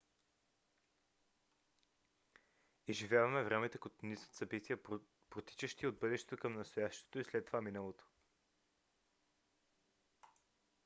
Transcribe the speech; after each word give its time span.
изживяваме 2.87 3.43
времето 3.43 3.79
като 3.79 4.05
низ 4.05 4.25
от 4.25 4.33
събития 4.33 4.77
протичащи 5.29 5.87
от 5.87 5.99
бъдещето 5.99 6.37
към 6.37 6.53
настоящето 6.53 7.19
и 7.19 7.23
след 7.23 7.45
това 7.45 7.61
миналото 7.61 8.05